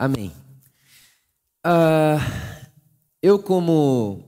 [0.00, 0.30] Amém.
[1.66, 2.22] Uh,
[3.20, 4.22] eu, como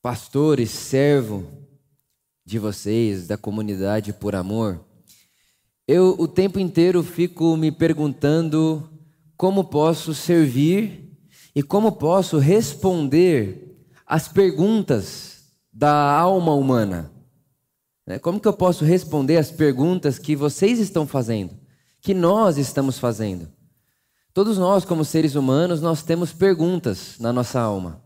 [0.00, 1.44] pastor e servo
[2.42, 4.82] de vocês, da comunidade por amor,
[5.86, 8.88] eu o tempo inteiro fico me perguntando
[9.36, 11.14] como posso servir
[11.54, 13.76] e como posso responder
[14.06, 17.12] às perguntas da alma humana.
[18.06, 18.18] Né?
[18.18, 21.54] Como que eu posso responder às perguntas que vocês estão fazendo,
[22.00, 23.52] que nós estamos fazendo?
[24.34, 28.02] Todos nós, como seres humanos, nós temos perguntas na nossa alma.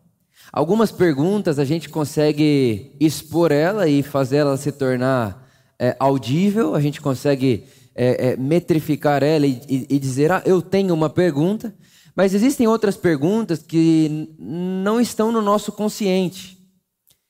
[0.52, 6.82] Algumas perguntas a gente consegue expor ela e fazer ela se tornar é, audível, a
[6.82, 11.74] gente consegue é, é, metrificar ela e, e, e dizer, ah, eu tenho uma pergunta,
[12.14, 16.58] mas existem outras perguntas que não estão no nosso consciente,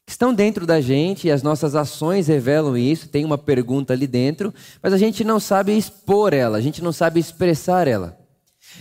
[0.05, 4.08] que estão dentro da gente e as nossas ações revelam isso, tem uma pergunta ali
[4.08, 4.52] dentro,
[4.83, 8.17] mas a gente não sabe expor ela, a gente não sabe expressar ela.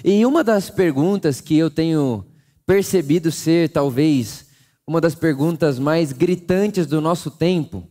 [0.04, 2.26] E uma das perguntas que eu tenho
[2.66, 4.46] percebido ser talvez
[4.86, 7.84] uma das perguntas mais gritantes do nosso tempo,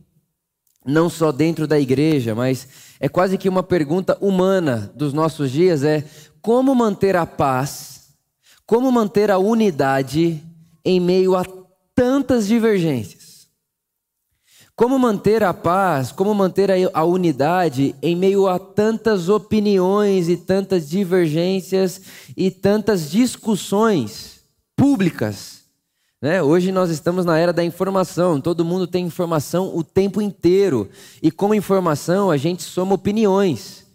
[0.84, 5.82] não só dentro da igreja, mas é quase que uma pergunta humana dos nossos dias
[5.82, 6.04] é
[6.40, 8.14] como manter a paz,
[8.64, 10.42] como manter a unidade
[10.84, 11.44] em meio a
[11.94, 13.25] tantas divergências.
[14.76, 20.86] Como manter a paz, como manter a unidade em meio a tantas opiniões e tantas
[20.86, 22.02] divergências
[22.36, 24.42] e tantas discussões
[24.76, 25.62] públicas.
[26.20, 26.42] Né?
[26.42, 30.90] Hoje nós estamos na era da informação, todo mundo tem informação o tempo inteiro.
[31.22, 33.85] E como informação, a gente soma opiniões.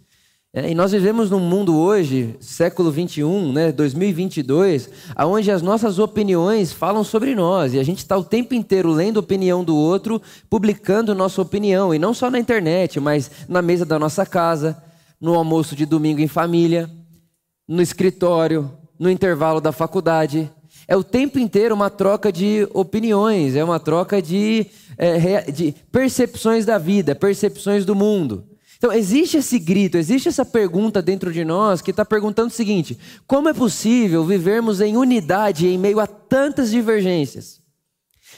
[0.53, 6.73] É, e nós vivemos num mundo hoje, século 21, né, 2022, onde as nossas opiniões
[6.73, 10.21] falam sobre nós e a gente está o tempo inteiro lendo a opinião do outro,
[10.49, 14.83] publicando nossa opinião, e não só na internet, mas na mesa da nossa casa,
[15.21, 16.91] no almoço de domingo em família,
[17.65, 20.51] no escritório, no intervalo da faculdade.
[20.85, 26.65] É o tempo inteiro uma troca de opiniões, é uma troca de, é, de percepções
[26.65, 28.50] da vida, percepções do mundo.
[28.81, 32.97] Então, existe esse grito, existe essa pergunta dentro de nós que está perguntando o seguinte:
[33.27, 37.61] como é possível vivermos em unidade em meio a tantas divergências?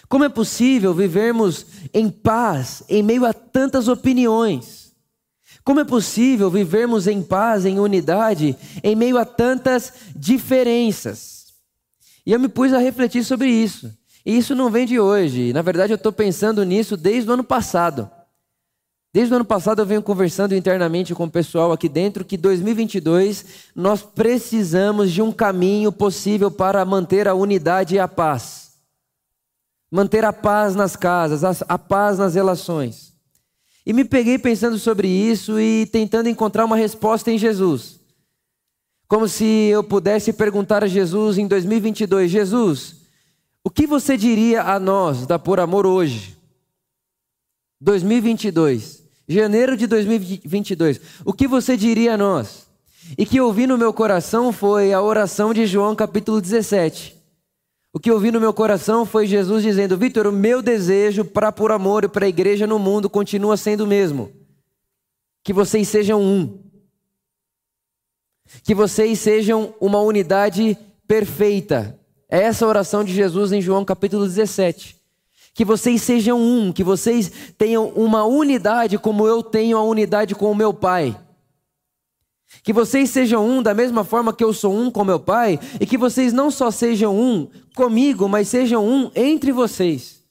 [0.09, 4.92] Como é possível vivermos em paz em meio a tantas opiniões?
[5.64, 11.54] Como é possível vivermos em paz, em unidade, em meio a tantas diferenças?
[12.25, 13.98] E eu me pus a refletir sobre isso.
[14.25, 15.54] E isso não vem de hoje.
[15.54, 18.12] Na verdade, eu estou pensando nisso desde o ano passado.
[19.13, 23.46] Desde o ano passado eu venho conversando internamente com o pessoal aqui dentro que 2022
[23.75, 28.72] nós precisamos de um caminho possível para manter a unidade e a paz.
[29.91, 33.13] Manter a paz nas casas, a paz nas relações.
[33.85, 38.00] E me peguei pensando sobre isso e tentando encontrar uma resposta em Jesus.
[39.07, 42.95] Como se eu pudesse perguntar a Jesus em 2022: Jesus,
[43.63, 46.35] o que você diria a nós da Por Amor hoje?
[47.80, 49.03] 2022.
[49.33, 51.01] Janeiro de 2022.
[51.25, 52.67] O que você diria a nós?
[53.17, 57.17] E que ouvi no meu coração foi a oração de João, capítulo 17.
[57.91, 61.71] O que ouvi no meu coração foi Jesus dizendo: Vitor, o meu desejo para por
[61.71, 64.31] amor e para a igreja no mundo continua sendo o mesmo.
[65.44, 66.59] Que vocês sejam um.
[68.63, 70.77] Que vocês sejam uma unidade
[71.07, 72.00] perfeita.
[72.29, 75.03] É essa a oração de Jesus em João capítulo 17
[75.53, 80.52] que vocês sejam um, que vocês tenham uma unidade como eu tenho a unidade com
[80.52, 81.16] o meu Pai.
[82.64, 85.86] Que vocês sejam um da mesma forma que eu sou um com meu Pai, e
[85.86, 90.24] que vocês não só sejam um comigo, mas sejam um entre vocês.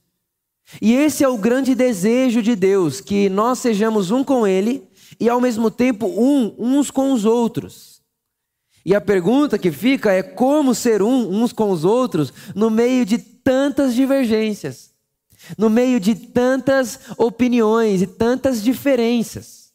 [0.81, 4.83] E esse é o grande desejo de Deus, que nós sejamos um com Ele
[5.21, 8.03] e ao mesmo tempo um uns com os outros.
[8.85, 13.05] E a pergunta que fica é como ser um uns com os outros no meio
[13.05, 14.92] de tantas divergências
[15.57, 19.73] no meio de tantas opiniões e tantas diferenças.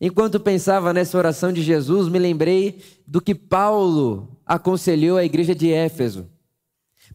[0.00, 5.70] Enquanto pensava nessa oração de Jesus, me lembrei do que Paulo aconselhou à igreja de
[5.70, 6.26] Éfeso.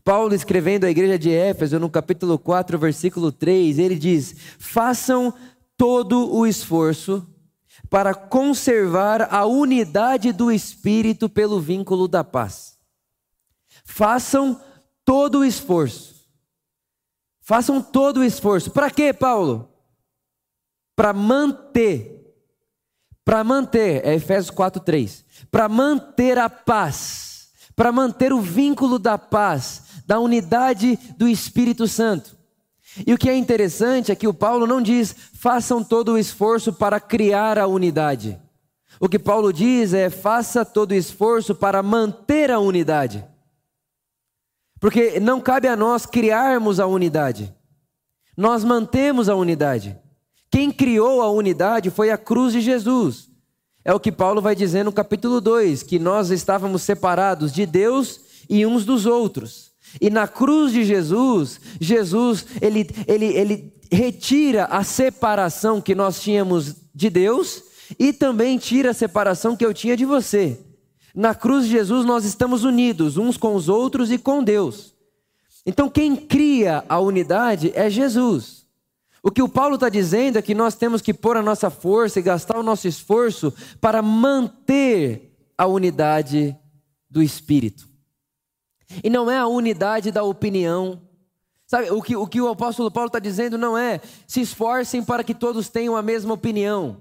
[0.04, 5.34] Paulo escrevendo à igreja de Éfeso, no capítulo 4, versículo 3, ele diz: Façam
[5.76, 7.28] todo o esforço
[7.90, 12.78] para conservar a unidade do espírito pelo vínculo da paz.
[13.84, 14.62] Façam
[15.04, 16.15] todo o esforço
[17.46, 18.72] Façam todo o esforço.
[18.72, 19.70] Para quê, Paulo?
[20.96, 22.36] Para manter.
[23.24, 25.24] Para manter, é Efésios 4:3.
[25.52, 32.36] Para manter a paz, para manter o vínculo da paz, da unidade do Espírito Santo.
[33.06, 36.74] E o que é interessante é que o Paulo não diz: "Façam todo o esforço
[36.74, 38.40] para criar a unidade".
[39.00, 43.24] O que Paulo diz é: faça todo esforço para manter a unidade.
[44.80, 47.54] Porque não cabe a nós criarmos a unidade,
[48.38, 49.98] nós mantemos a unidade.
[50.52, 53.30] Quem criou a unidade foi a cruz de Jesus.
[53.84, 58.20] É o que Paulo vai dizer no capítulo 2, que nós estávamos separados de Deus
[58.50, 59.72] e uns dos outros.
[60.02, 66.76] E na cruz de Jesus, Jesus, ele, ele, ele retira a separação que nós tínhamos
[66.94, 67.64] de Deus
[68.00, 70.60] e também tira a separação que eu tinha de você.
[71.16, 74.94] Na cruz de Jesus nós estamos unidos uns com os outros e com Deus.
[75.66, 78.66] Então quem cria a unidade é Jesus.
[79.24, 82.20] O que o Paulo está dizendo é que nós temos que pôr a nossa força
[82.20, 86.56] e gastar o nosso esforço para manter a unidade
[87.10, 87.88] do Espírito.
[89.04, 91.02] E não é a unidade da opinião.
[91.66, 95.24] Sabe, o que o, que o apóstolo Paulo está dizendo não é se esforcem para
[95.24, 96.98] que todos tenham a mesma opinião.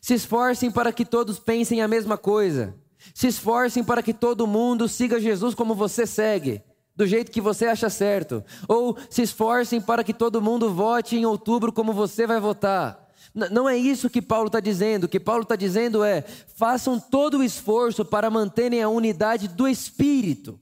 [0.00, 2.74] Se esforcem para que todos pensem a mesma coisa.
[3.14, 6.62] Se esforcem para que todo mundo siga Jesus como você segue,
[6.94, 8.44] do jeito que você acha certo.
[8.66, 13.08] Ou se esforcem para que todo mundo vote em outubro como você vai votar.
[13.34, 15.04] Não é isso que Paulo está dizendo.
[15.04, 19.68] O que Paulo está dizendo é: façam todo o esforço para manterem a unidade do
[19.68, 20.58] Espírito.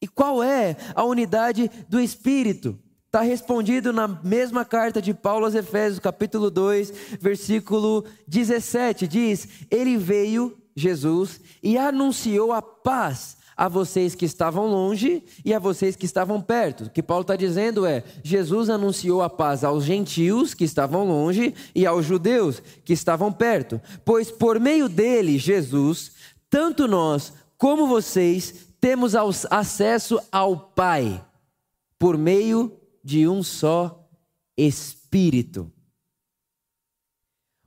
[0.00, 2.78] E qual é a unidade do Espírito?
[3.06, 9.08] Está respondido na mesma carta de Paulo aos Efésios, capítulo 2, versículo 17.
[9.08, 15.58] Diz: Ele veio, Jesus, e anunciou a paz a vocês que estavam longe e a
[15.58, 16.84] vocês que estavam perto.
[16.84, 21.52] O que Paulo está dizendo é: Jesus anunciou a paz aos gentios que estavam longe
[21.74, 23.80] e aos judeus que estavam perto.
[24.04, 26.12] Pois por meio dele, Jesus,
[26.48, 29.14] tanto nós como vocês temos
[29.50, 31.20] acesso ao Pai
[31.98, 34.08] por meio de um só
[34.56, 35.72] Espírito.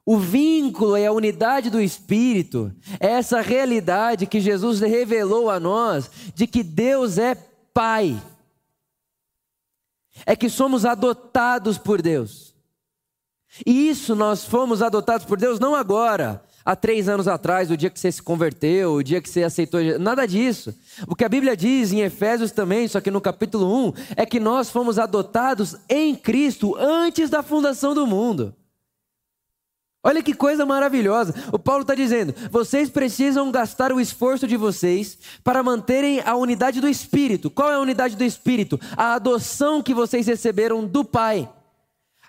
[0.06, 6.10] O vínculo e a unidade do Espírito é essa realidade que Jesus revelou a nós
[6.34, 7.36] de que Deus é
[7.74, 8.22] Pai.
[10.26, 12.54] É que somos adotados por Deus.
[13.66, 17.90] E isso nós fomos adotados por Deus não agora, há três anos atrás, o dia
[17.90, 19.82] que você se converteu, o dia que você aceitou.
[20.00, 20.74] Nada disso.
[21.08, 24.40] O que a Bíblia diz em Efésios também, só que no capítulo 1, é que
[24.40, 28.56] nós fomos adotados em Cristo antes da fundação do mundo.
[30.04, 31.34] Olha que coisa maravilhosa.
[31.52, 36.82] O Paulo está dizendo: vocês precisam gastar o esforço de vocês para manterem a unidade
[36.82, 37.52] do Espírito.
[37.52, 38.80] Qual é a unidade do Espírito?
[38.98, 41.48] A adoção que vocês receberam do Pai.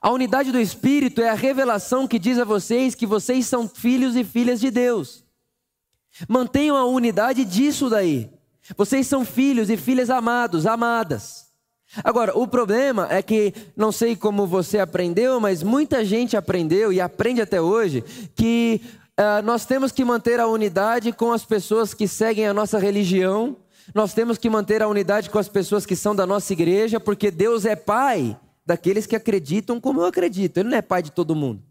[0.02, 4.16] A unidade do Espírito é a revelação que diz a vocês que vocês são filhos
[4.16, 5.24] e filhas de Deus.
[6.28, 8.30] Mantenham a unidade disso daí.
[8.76, 11.41] Vocês são filhos e filhas amados, amadas.
[12.02, 17.00] Agora, o problema é que, não sei como você aprendeu, mas muita gente aprendeu e
[17.00, 18.02] aprende até hoje
[18.34, 18.80] que
[19.18, 23.56] uh, nós temos que manter a unidade com as pessoas que seguem a nossa religião,
[23.94, 27.30] nós temos que manter a unidade com as pessoas que são da nossa igreja, porque
[27.30, 30.58] Deus é Pai daqueles que acreditam como eu acredito.
[30.58, 31.62] Ele não é pai de todo mundo.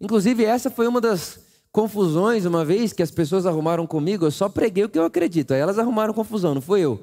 [0.00, 1.38] Inclusive, essa foi uma das
[1.70, 5.54] confusões, uma vez que as pessoas arrumaram comigo, eu só preguei o que eu acredito.
[5.54, 7.02] Aí elas arrumaram confusão, não foi eu.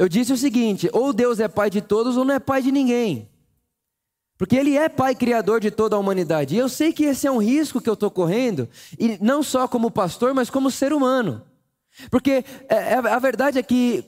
[0.00, 2.72] Eu disse o seguinte: ou Deus é pai de todos, ou não é pai de
[2.72, 3.28] ninguém.
[4.38, 6.54] Porque Ele é Pai Criador de toda a humanidade.
[6.54, 8.66] E eu sei que esse é um risco que eu estou correndo,
[8.98, 11.42] e não só como pastor, mas como ser humano.
[12.10, 14.02] Porque é, é, a verdade é que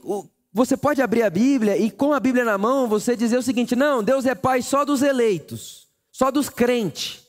[0.51, 3.75] você pode abrir a Bíblia e com a Bíblia na mão você dizer o seguinte:
[3.75, 7.22] não, Deus é Pai só dos eleitos, só dos crentes.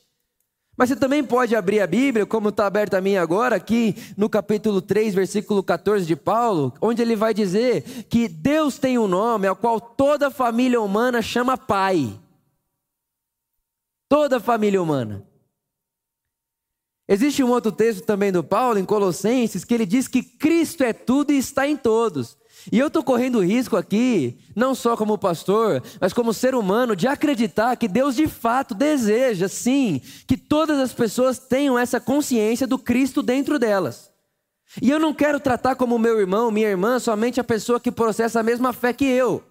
[0.77, 4.29] Mas você também pode abrir a Bíblia, como está aberta a minha agora, aqui no
[4.29, 9.47] capítulo 3, versículo 14 de Paulo, onde ele vai dizer que Deus tem um nome
[9.47, 12.19] ao qual toda família humana chama Pai.
[14.09, 15.25] Toda família humana.
[17.07, 20.91] Existe um outro texto também do Paulo, em Colossenses, que ele diz que Cristo é
[20.91, 22.35] tudo e está em todos.
[22.71, 27.07] E eu estou correndo risco aqui, não só como pastor, mas como ser humano, de
[27.07, 32.79] acreditar que Deus de fato deseja, sim, que todas as pessoas tenham essa consciência do
[32.79, 34.11] Cristo dentro delas.
[34.81, 38.39] E eu não quero tratar como meu irmão, minha irmã, somente a pessoa que processa
[38.39, 39.43] a mesma fé que eu.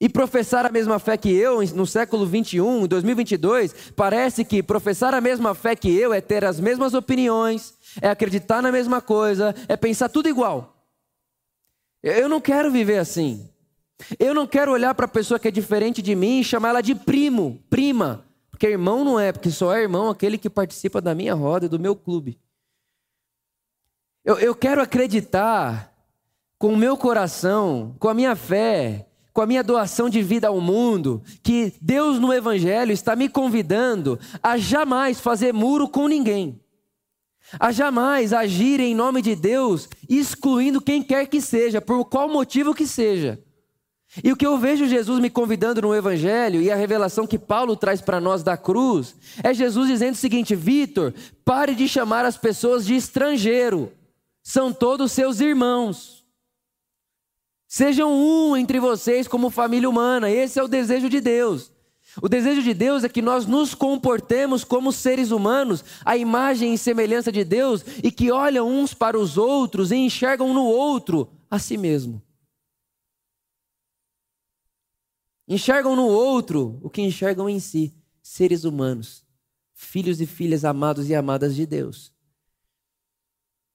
[0.00, 5.20] E professar a mesma fé que eu no século 21, 2022, parece que professar a
[5.20, 9.76] mesma fé que eu é ter as mesmas opiniões, é acreditar na mesma coisa, é
[9.76, 10.77] pensar tudo igual.
[12.02, 13.48] Eu não quero viver assim.
[14.18, 16.80] Eu não quero olhar para a pessoa que é diferente de mim e chamar ela
[16.80, 18.24] de primo, prima.
[18.50, 21.68] Porque irmão não é, porque só é irmão aquele que participa da minha roda e
[21.68, 22.38] do meu clube.
[24.24, 25.92] Eu, eu quero acreditar
[26.58, 30.60] com o meu coração, com a minha fé, com a minha doação de vida ao
[30.60, 36.60] mundo, que Deus no Evangelho está me convidando a jamais fazer muro com ninguém,
[37.58, 42.74] a jamais agir em nome de Deus, excluindo quem quer que seja, por qual motivo
[42.74, 43.38] que seja.
[44.24, 47.76] E o que eu vejo Jesus me convidando no Evangelho e a revelação que Paulo
[47.76, 49.14] traz para nós da cruz
[49.44, 51.12] é Jesus dizendo o seguinte: Vitor,
[51.44, 53.92] pare de chamar as pessoas de estrangeiro,
[54.42, 56.24] são todos seus irmãos.
[57.66, 61.70] Sejam um entre vocês como família humana, esse é o desejo de Deus.
[62.20, 66.78] O desejo de Deus é que nós nos comportemos como seres humanos, a imagem e
[66.78, 71.58] semelhança de Deus, e que olham uns para os outros e enxergam no outro a
[71.58, 72.22] si mesmo.
[75.46, 79.24] Enxergam no outro o que enxergam em si, seres humanos,
[79.72, 82.12] filhos e filhas amados e amadas de Deus.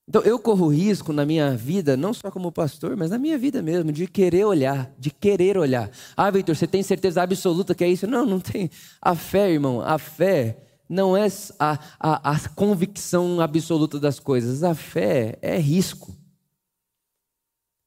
[0.08, 3.62] Então eu corro risco na minha vida, não só como pastor, mas na minha vida
[3.62, 5.90] mesmo, de querer olhar, de querer olhar.
[6.16, 8.06] Ah, Vitor, você tem certeza absoluta que é isso?
[8.06, 8.70] Não, não tem.
[9.02, 10.58] A fé, irmão, a fé
[10.90, 14.64] não é a, a, a convicção absoluta das coisas.
[14.64, 16.14] A fé é risco.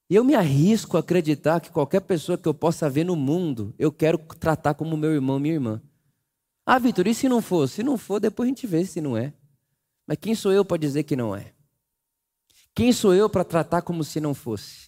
[0.09, 3.75] E eu me arrisco a acreditar que qualquer pessoa que eu possa ver no mundo,
[3.77, 5.81] eu quero tratar como meu irmão, minha irmã.
[6.65, 7.67] Ah, Vitor, e se não for?
[7.67, 9.33] Se não for, depois a gente vê se não é.
[10.07, 11.53] Mas quem sou eu para dizer que não é?
[12.77, 14.87] Quem sou eu para tratar como se não fosse?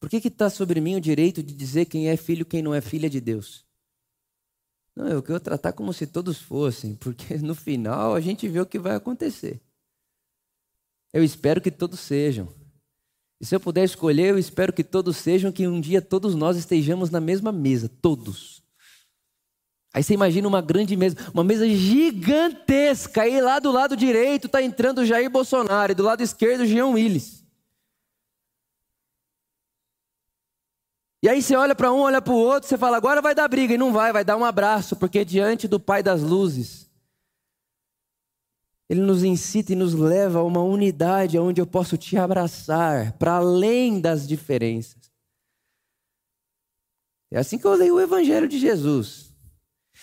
[0.00, 2.74] Por que está sobre mim o direito de dizer quem é filho e quem não
[2.74, 3.64] é filha de Deus?
[4.96, 8.66] Não, eu quero tratar como se todos fossem, porque no final a gente vê o
[8.66, 9.62] que vai acontecer.
[11.12, 12.52] Eu espero que todos sejam.
[13.40, 16.56] E se eu puder escolher, eu espero que todos sejam, que um dia todos nós
[16.56, 18.61] estejamos na mesma mesa, todos.
[19.94, 24.62] Aí você imagina uma grande mesa, uma mesa gigantesca, aí lá do lado direito está
[24.62, 27.44] entrando Jair Bolsonaro, e do lado esquerdo Jean Willis.
[31.22, 33.46] E aí você olha para um, olha para o outro, você fala, agora vai dar
[33.48, 36.90] briga, e não vai, vai dar um abraço, porque diante do Pai das Luzes,
[38.88, 43.34] ele nos incita e nos leva a uma unidade onde eu posso te abraçar, para
[43.34, 45.12] além das diferenças.
[47.30, 49.31] É assim que eu leio o Evangelho de Jesus.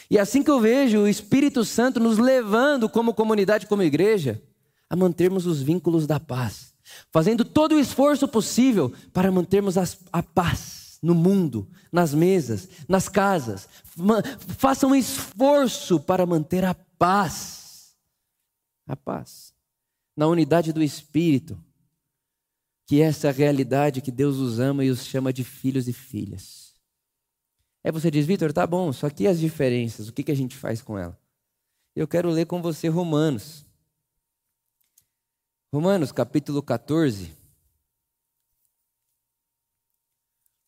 [0.09, 4.41] E é assim que eu vejo o Espírito Santo nos levando, como comunidade, como igreja,
[4.89, 6.73] a mantermos os vínculos da paz,
[7.11, 13.69] fazendo todo o esforço possível para mantermos a paz no mundo, nas mesas, nas casas.
[14.57, 17.59] Façam um esforço para manter a paz
[18.89, 19.53] a paz.
[20.17, 21.57] Na unidade do Espírito,
[22.85, 26.68] que é essa realidade que Deus os ama e os chama de filhos e filhas.
[27.83, 30.55] Aí você diz, Vitor, tá bom, só que as diferenças, o que, que a gente
[30.55, 31.17] faz com ela?
[31.95, 33.65] Eu quero ler com você Romanos.
[35.73, 37.35] Romanos capítulo 14.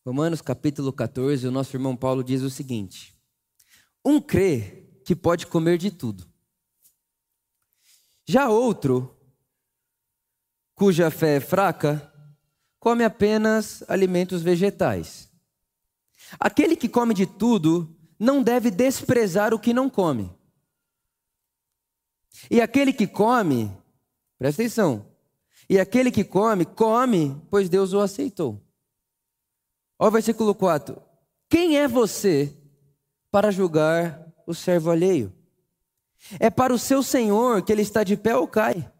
[0.04, 3.14] Romanos capítulo 14, o nosso irmão Paulo diz o seguinte:
[4.04, 6.26] Um crê que pode comer de tudo,
[8.26, 9.16] já outro,
[10.74, 12.12] cuja fé é fraca,
[12.80, 15.31] come apenas alimentos vegetais.
[16.38, 20.30] Aquele que come de tudo não deve desprezar o que não come.
[22.50, 23.70] E aquele que come,
[24.38, 25.06] presta atenção,
[25.68, 28.60] e aquele que come, come, pois Deus o aceitou.
[29.98, 31.00] Olha o versículo 4.
[31.48, 32.56] Quem é você
[33.30, 35.32] para julgar o servo alheio?
[36.38, 38.90] É para o seu Senhor que ele está de pé ou cai.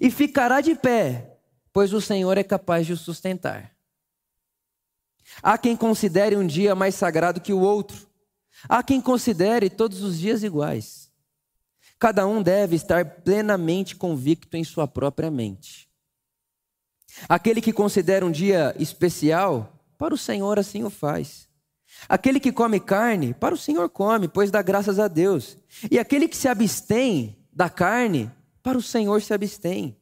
[0.00, 1.38] E ficará de pé,
[1.72, 3.74] pois o Senhor é capaz de o sustentar.
[5.42, 8.06] Há quem considere um dia mais sagrado que o outro.
[8.68, 11.10] Há quem considere todos os dias iguais.
[11.98, 15.88] Cada um deve estar plenamente convicto em sua própria mente.
[17.28, 21.48] Aquele que considera um dia especial, para o Senhor assim o faz.
[22.08, 25.58] Aquele que come carne, para o Senhor come, pois dá graças a Deus.
[25.90, 28.30] E aquele que se abstém da carne,
[28.62, 29.96] para o Senhor se abstém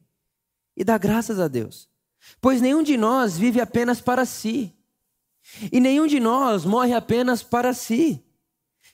[0.77, 1.89] e dá graças a Deus.
[2.41, 4.73] Pois nenhum de nós vive apenas para si,
[5.73, 8.25] e nenhum de nós morre apenas para si.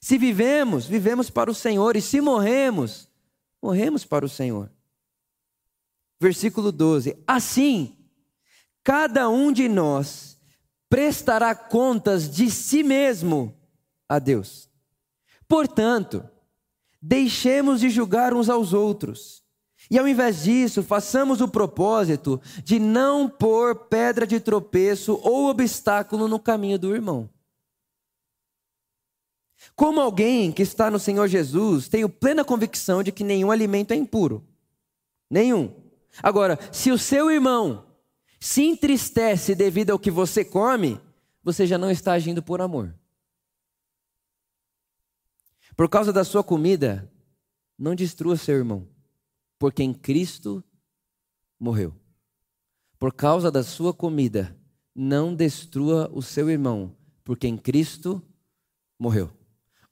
[0.00, 3.08] Se vivemos, vivemos para o Senhor, e se morremos,
[3.62, 4.70] morremos para o Senhor.
[6.20, 7.96] Versículo 12: Assim,
[8.82, 10.40] cada um de nós
[10.88, 13.54] prestará contas de si mesmo
[14.08, 14.70] a Deus.
[15.48, 16.28] Portanto,
[17.00, 19.43] deixemos de julgar uns aos outros.
[19.90, 26.26] E ao invés disso, façamos o propósito de não pôr pedra de tropeço ou obstáculo
[26.26, 27.28] no caminho do irmão.
[29.74, 33.96] Como alguém que está no Senhor Jesus, tenho plena convicção de que nenhum alimento é
[33.96, 34.46] impuro.
[35.30, 35.74] Nenhum.
[36.22, 37.86] Agora, se o seu irmão
[38.38, 41.00] se entristece devido ao que você come,
[41.42, 42.94] você já não está agindo por amor.
[45.76, 47.10] Por causa da sua comida,
[47.78, 48.86] não destrua seu irmão,
[49.58, 50.62] porque em Cristo
[51.58, 51.94] morreu.
[52.98, 54.56] Por causa da sua comida,
[54.94, 56.94] não destrua o seu irmão,
[57.24, 58.22] porque em Cristo
[58.98, 59.30] morreu.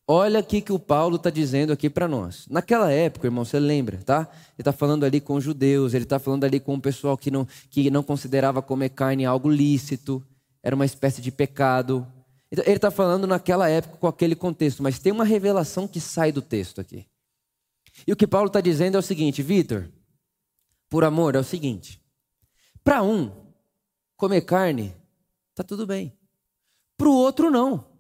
[0.07, 2.47] Olha aqui que o Paulo está dizendo aqui para nós.
[2.50, 4.28] Naquela época, irmão, você lembra, tá?
[4.31, 7.31] Ele está falando ali com os judeus, ele está falando ali com o pessoal que
[7.31, 10.23] não, que não considerava comer carne algo lícito,
[10.62, 12.07] era uma espécie de pecado.
[12.50, 16.33] Então, ele está falando naquela época com aquele contexto, mas tem uma revelação que sai
[16.33, 17.07] do texto aqui.
[18.06, 19.90] E o que Paulo está dizendo é o seguinte, Vitor,
[20.88, 22.02] por amor, é o seguinte:
[22.82, 23.30] para um,
[24.16, 24.94] comer carne,
[25.54, 26.16] tá tudo bem.
[26.96, 27.92] Para o outro, não.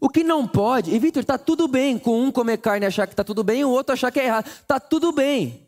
[0.00, 3.06] O que não pode, e Vitor, está tudo bem com um comer carne e achar
[3.06, 4.46] que está tudo bem, e o outro achar que é errado.
[4.46, 5.66] Está tudo bem.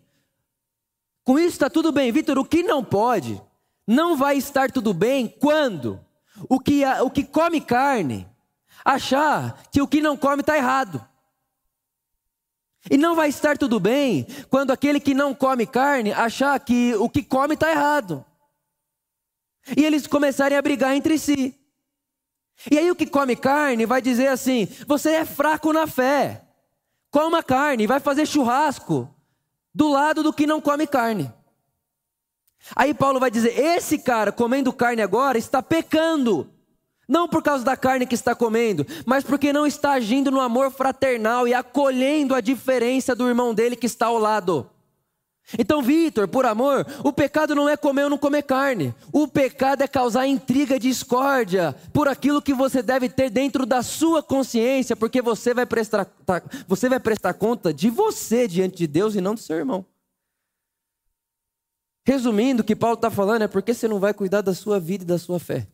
[1.22, 2.12] Com isso está tudo bem.
[2.12, 3.40] Vitor, o que não pode,
[3.86, 6.00] não vai estar tudo bem quando
[6.48, 8.26] o que, o que come carne
[8.84, 11.04] achar que o que não come está errado.
[12.90, 17.08] E não vai estar tudo bem quando aquele que não come carne achar que o
[17.08, 18.24] que come está errado.
[19.76, 21.54] E eles começarem a brigar entre si.
[22.70, 26.42] E aí o que come carne vai dizer assim: você é fraco na fé.
[27.10, 29.12] Coma carne, vai fazer churrasco
[29.74, 31.32] do lado do que não come carne.
[32.74, 36.50] Aí Paulo vai dizer: esse cara comendo carne agora está pecando.
[37.08, 40.72] Não por causa da carne que está comendo, mas porque não está agindo no amor
[40.72, 44.68] fraternal e acolhendo a diferença do irmão dele que está ao lado.
[45.56, 48.92] Então, Vitor, por amor, o pecado não é comer ou não comer carne.
[49.12, 53.80] O pecado é causar intriga e discórdia por aquilo que você deve ter dentro da
[53.80, 58.86] sua consciência, porque você vai prestar, tá, você vai prestar conta de você diante de
[58.88, 59.86] Deus e não do seu irmão.
[62.04, 65.04] Resumindo, o que Paulo está falando é porque você não vai cuidar da sua vida
[65.04, 65.68] e da sua fé.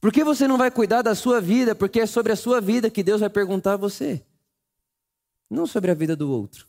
[0.00, 1.74] Por que você não vai cuidar da sua vida?
[1.74, 4.24] Porque é sobre a sua vida que Deus vai perguntar a você
[5.50, 6.66] não sobre a vida do outro.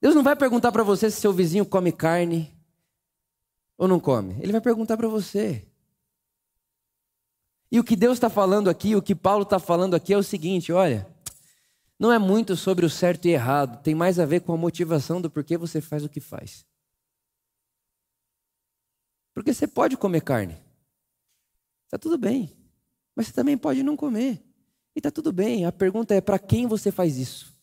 [0.00, 2.56] Deus não vai perguntar para você se seu vizinho come carne
[3.76, 4.36] ou não come.
[4.40, 5.66] Ele vai perguntar para você.
[7.70, 10.22] E o que Deus está falando aqui, o que Paulo está falando aqui é o
[10.22, 11.06] seguinte: olha,
[11.98, 15.20] não é muito sobre o certo e errado, tem mais a ver com a motivação
[15.20, 16.64] do porquê você faz o que faz.
[19.34, 20.56] Porque você pode comer carne,
[21.88, 22.54] está tudo bem,
[23.16, 24.44] mas você também pode não comer.
[24.94, 25.64] E está tudo bem.
[25.64, 27.56] A pergunta é: para quem você faz isso?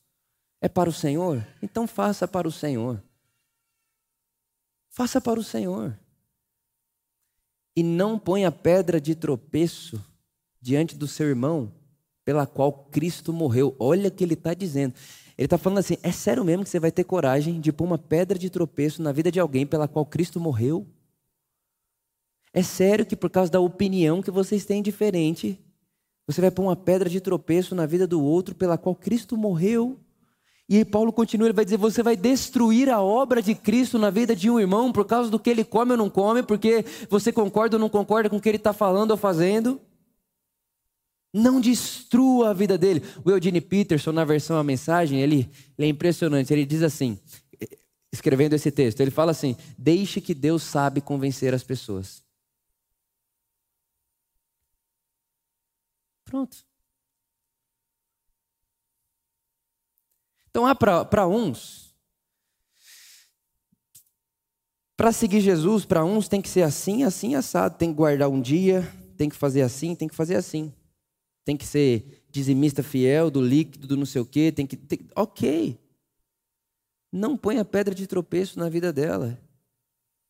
[0.59, 1.45] É para o Senhor?
[1.61, 3.01] Então faça para o Senhor.
[4.89, 5.97] Faça para o Senhor.
[7.75, 10.03] E não ponha pedra de tropeço
[10.61, 11.71] diante do seu irmão,
[12.23, 13.75] pela qual Cristo morreu.
[13.77, 14.95] Olha o que ele está dizendo.
[15.37, 17.97] Ele está falando assim: é sério mesmo que você vai ter coragem de pôr uma
[17.97, 20.87] pedra de tropeço na vida de alguém pela qual Cristo morreu?
[22.55, 25.59] É sério que por causa da opinião que vocês têm diferente,
[26.25, 29.99] você vai pôr uma pedra de tropeço na vida do outro pela qual Cristo morreu.
[30.69, 34.09] E aí Paulo continua, ele vai dizer: você vai destruir a obra de Cristo na
[34.09, 37.29] vida de um irmão por causa do que ele come ou não come, porque você
[37.29, 39.81] concorda ou não concorda com o que ele está falando ou fazendo.
[41.33, 43.03] Não destrua a vida dele.
[43.25, 46.53] O Eugene Peterson, na versão A Mensagem, ele, ele é impressionante.
[46.53, 47.19] Ele diz assim,
[48.13, 52.24] escrevendo esse texto, ele fala assim: deixe que Deus sabe convencer as pessoas.
[56.25, 56.65] Pronto.
[60.49, 61.93] Então há para uns,
[64.97, 67.77] para seguir Jesus, para uns tem que ser assim, assim, assado.
[67.77, 68.81] Tem que guardar um dia,
[69.17, 70.73] tem que fazer assim, tem que fazer assim.
[71.43, 74.51] Tem que ser dizimista fiel, do líquido, do não sei o quê.
[74.51, 74.75] Tem que.
[74.75, 75.77] Tem, ok.
[77.11, 79.39] Não ponha pedra de tropeço na vida dela,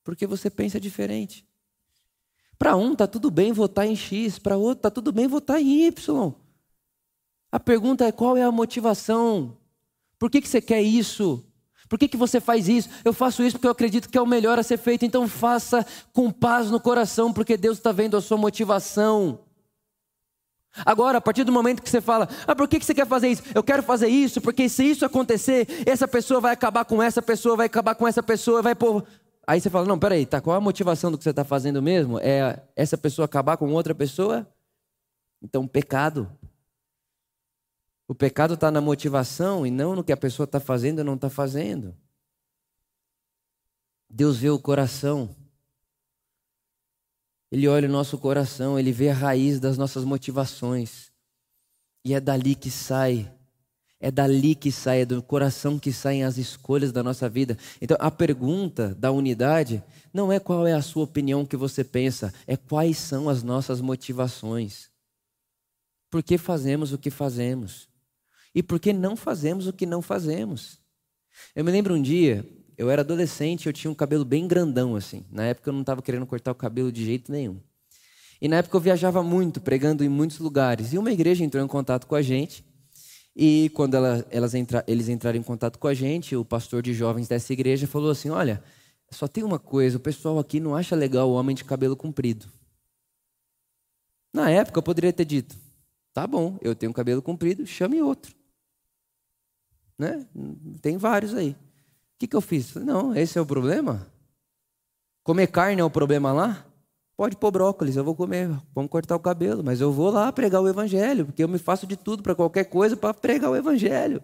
[0.04, 1.48] porque você pensa diferente.
[2.58, 5.88] Para um está tudo bem votar em X, para outro está tudo bem votar em
[5.88, 6.34] Y.
[7.52, 9.58] A pergunta é qual é a motivação?
[10.18, 11.44] Por que, que você quer isso?
[11.88, 12.90] Por que, que você faz isso?
[13.04, 15.86] Eu faço isso porque eu acredito que é o melhor a ser feito, então faça
[16.12, 19.40] com paz no coração, porque Deus está vendo a sua motivação.
[20.86, 23.30] Agora, a partir do momento que você fala, ah, por que, que você quer fazer
[23.30, 23.44] isso?
[23.54, 27.56] Eu quero fazer isso, porque se isso acontecer, essa pessoa vai acabar com essa pessoa,
[27.56, 29.06] vai acabar com essa pessoa, vai pôr.
[29.48, 32.20] Aí você fala: não, peraí, tá, qual a motivação do que você está fazendo mesmo?
[32.20, 34.48] É essa pessoa acabar com outra pessoa?
[35.42, 36.32] Então, pecado.
[38.08, 41.16] O pecado está na motivação e não no que a pessoa está fazendo ou não
[41.16, 41.96] está fazendo.
[44.10, 45.36] Deus vê o coração.
[47.52, 51.12] Ele olha o nosso coração, ele vê a raiz das nossas motivações.
[52.04, 53.35] E é dali que sai
[54.06, 57.58] É dali que sai, é do coração que saem as escolhas da nossa vida.
[57.82, 62.32] Então, a pergunta da unidade não é qual é a sua opinião que você pensa,
[62.46, 64.92] é quais são as nossas motivações.
[66.12, 67.90] Por que fazemos o que fazemos?
[68.54, 70.80] E por que não fazemos o que não fazemos?
[71.56, 75.26] Eu me lembro um dia, eu era adolescente, eu tinha um cabelo bem grandão assim.
[75.32, 77.60] Na época eu não estava querendo cortar o cabelo de jeito nenhum.
[78.40, 80.94] E na época eu viajava muito, pregando em muitos lugares.
[80.94, 82.64] E uma igreja entrou em contato com a gente
[83.36, 86.94] e quando ela, elas entra, eles entraram em contato com a gente, o pastor de
[86.94, 88.64] jovens dessa igreja falou assim: Olha,
[89.12, 92.48] só tem uma coisa, o pessoal aqui não acha legal o homem de cabelo comprido.
[94.34, 95.58] Na época eu poderia ter dito:
[96.14, 98.34] Tá bom, eu tenho cabelo comprido, chame outro.
[99.98, 100.26] Né?
[100.82, 101.52] Tem vários aí.
[101.52, 101.58] O
[102.20, 102.70] que, que eu fiz?
[102.70, 104.10] Falei, não, esse é o problema?
[105.24, 106.66] Comer carne é o problema lá?
[107.18, 110.62] Pode pôr brócolis, eu vou comer, vamos cortar o cabelo, mas eu vou lá pregar
[110.62, 114.22] o evangelho, porque eu me faço de tudo para qualquer coisa para pregar o evangelho.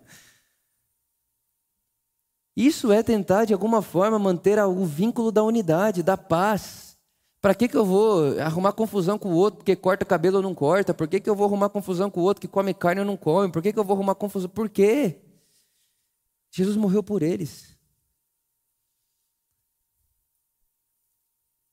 [2.56, 6.98] Isso é tentar, de alguma forma, manter o vínculo da unidade, da paz.
[7.40, 10.54] Para que, que eu vou arrumar confusão com o outro porque corta cabelo ou não
[10.54, 10.94] corta?
[10.94, 13.18] Por que, que eu vou arrumar confusão com o outro que come carne ou não
[13.18, 13.52] come?
[13.52, 14.50] Por que, que eu vou arrumar confusão?
[14.50, 15.16] Por quê?
[16.52, 17.76] Jesus morreu por eles.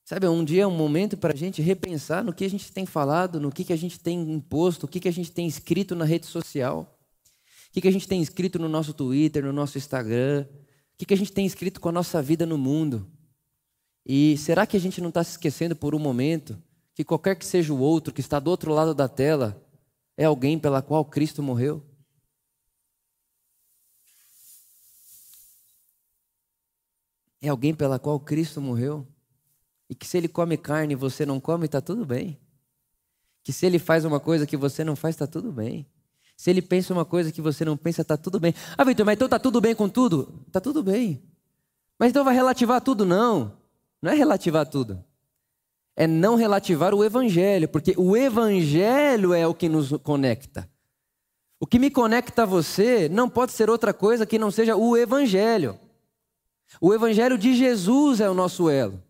[0.09, 2.87] Sabe, um dia é um momento para a gente repensar no que a gente tem
[2.87, 5.95] falado, no que, que a gente tem imposto, o que, que a gente tem escrito
[5.95, 6.99] na rede social,
[7.69, 11.05] o que, que a gente tem escrito no nosso Twitter, no nosso Instagram, o que,
[11.05, 13.07] que a gente tem escrito com a nossa vida no mundo.
[14.03, 16.59] E será que a gente não está se esquecendo por um momento
[16.95, 19.63] que qualquer que seja o outro que está do outro lado da tela
[20.17, 21.85] é alguém pela qual Cristo morreu?
[27.43, 29.07] É alguém pela qual Cristo morreu?
[29.89, 32.39] E que se ele come carne e você não come, está tudo bem.
[33.43, 35.87] Que se ele faz uma coisa que você não faz, está tudo bem.
[36.37, 38.55] Se ele pensa uma coisa que você não pensa, está tudo bem.
[38.77, 40.43] Ah, Vitor, mas então está tudo bem com tudo?
[40.47, 41.23] Está tudo bem.
[41.99, 43.05] Mas então vai relativar tudo?
[43.05, 43.53] Não.
[44.01, 45.03] Não é relativar tudo.
[45.97, 50.71] É não relativar o evangelho, porque o evangelho é o que nos conecta.
[51.59, 54.97] O que me conecta a você não pode ser outra coisa que não seja o
[54.97, 55.77] evangelho.
[56.81, 59.03] O evangelho de Jesus é o nosso elo.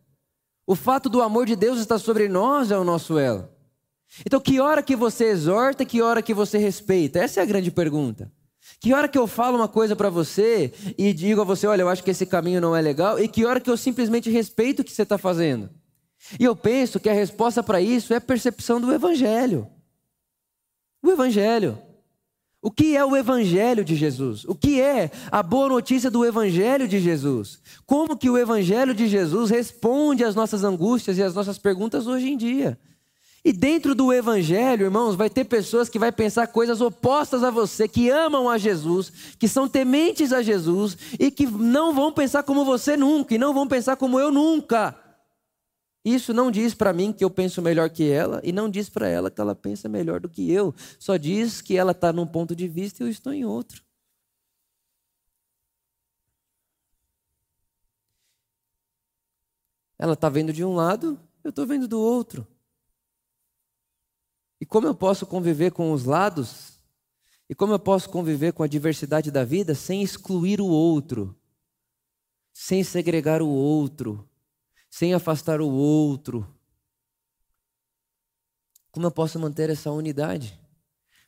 [0.68, 3.48] O fato do amor de Deus estar sobre nós é o nosso elo.
[4.26, 7.18] Então, que hora que você exorta, que hora que você respeita?
[7.18, 8.30] Essa é a grande pergunta.
[8.78, 11.88] Que hora que eu falo uma coisa para você e digo a você, olha, eu
[11.88, 14.84] acho que esse caminho não é legal, e que hora que eu simplesmente respeito o
[14.84, 15.70] que você está fazendo?
[16.38, 19.66] E eu penso que a resposta para isso é a percepção do Evangelho.
[21.02, 21.78] O Evangelho.
[22.60, 24.44] O que é o Evangelho de Jesus?
[24.44, 27.60] O que é a boa notícia do Evangelho de Jesus?
[27.86, 32.28] Como que o Evangelho de Jesus responde às nossas angústias e às nossas perguntas hoje
[32.28, 32.76] em dia?
[33.44, 37.86] E dentro do Evangelho, irmãos, vai ter pessoas que vai pensar coisas opostas a você,
[37.86, 42.64] que amam a Jesus, que são tementes a Jesus e que não vão pensar como
[42.64, 44.96] você nunca, e não vão pensar como eu nunca.
[46.08, 49.06] Isso não diz para mim que eu penso melhor que ela e não diz para
[49.06, 50.74] ela que ela pensa melhor do que eu.
[50.98, 53.84] Só diz que ela está num ponto de vista e eu estou em outro.
[59.98, 62.46] Ela está vendo de um lado, eu estou vendo do outro.
[64.58, 66.80] E como eu posso conviver com os lados?
[67.50, 71.38] E como eu posso conviver com a diversidade da vida sem excluir o outro?
[72.54, 74.27] Sem segregar o outro?
[74.88, 76.46] Sem afastar o outro.
[78.90, 80.58] Como eu posso manter essa unidade?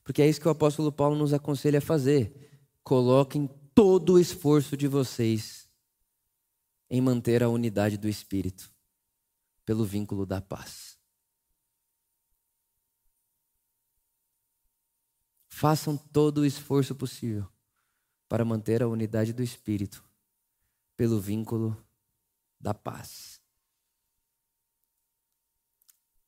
[0.02, 2.64] Porque é isso que o apóstolo Paulo nos aconselha a fazer.
[2.82, 5.68] Coloquem todo o esforço de vocês
[6.88, 8.72] em manter a unidade do Espírito,
[9.64, 10.98] pelo vínculo da paz.
[15.48, 17.46] Façam todo o esforço possível
[18.28, 20.02] para manter a unidade do Espírito,
[20.96, 21.76] pelo vínculo
[22.58, 23.39] da paz.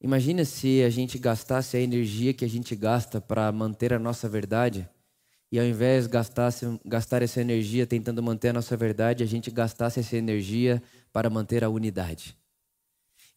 [0.03, 4.29] Imagina se a gente gastasse a energia que a gente gasta para manter a nossa
[4.29, 4.89] verdade
[5.51, 9.51] e ao invés de gastasse, gastar essa energia tentando manter a nossa verdade, a gente
[9.51, 12.37] gastasse essa energia para manter a unidade.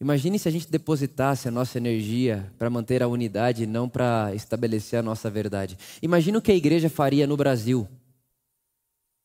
[0.00, 4.34] Imagine se a gente depositasse a nossa energia para manter a unidade e não para
[4.34, 5.78] estabelecer a nossa verdade.
[6.02, 7.88] Imagina o que a igreja faria no Brasil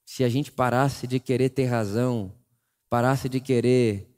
[0.05, 2.33] se a gente parasse de querer ter razão,
[2.89, 4.10] parasse de querer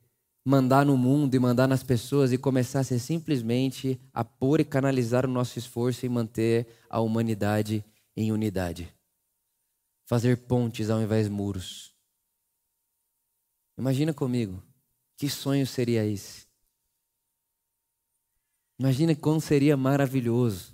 [0.45, 5.29] mandar no mundo e mandar nas pessoas e começasse simplesmente a pôr e canalizar o
[5.29, 7.83] nosso esforço em manter a humanidade
[8.15, 8.93] em unidade.
[10.05, 11.95] Fazer pontes ao invés de muros.
[13.77, 14.61] Imagina comigo,
[15.17, 16.45] que sonho seria esse?
[18.77, 20.73] Imagina como seria maravilhoso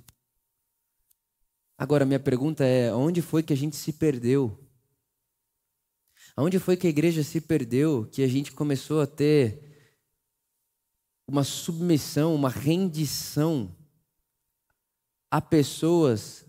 [1.80, 4.60] Agora, minha pergunta é: onde foi que a gente se perdeu?
[6.42, 9.62] Onde foi que a igreja se perdeu, que a gente começou a ter
[11.28, 13.76] uma submissão, uma rendição
[15.30, 16.46] a pessoas,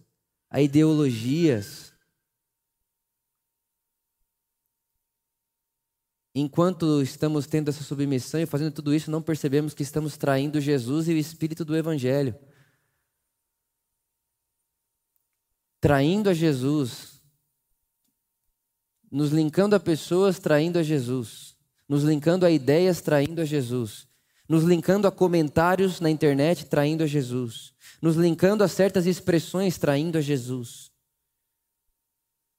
[0.48, 1.92] a ideologias?
[6.32, 11.08] Enquanto estamos tendo essa submissão e fazendo tudo isso, não percebemos que estamos traindo Jesus
[11.08, 12.38] e o espírito do Evangelho.
[15.80, 17.19] Traindo a Jesus,
[19.10, 21.56] nos linkando a pessoas traindo a Jesus,
[21.88, 24.06] nos linkando a ideias traindo a Jesus,
[24.48, 30.18] nos linkando a comentários na internet traindo a Jesus, nos linkando a certas expressões traindo
[30.18, 30.90] a Jesus.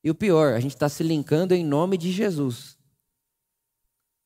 [0.04, 2.76] E o pior, a gente está se linkando em nome de Jesus.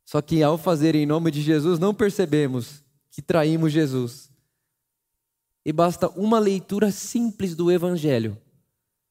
[0.05, 4.31] Só que ao fazer em nome de Jesus, não percebemos que traímos Jesus.
[5.65, 8.37] E basta uma leitura simples do Evangelho